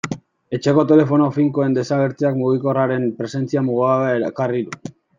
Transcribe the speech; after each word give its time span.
Etxeko 0.57 0.85
telefono 0.91 1.27
finkoen 1.35 1.77
desagertzeak 1.77 2.41
mugikorraren 2.41 3.09
presentzia 3.23 3.67
mugagabea 3.71 4.29
ekarri 4.35 4.69
du. 4.73 4.95